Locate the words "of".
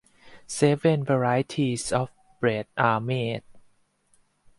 1.91-2.09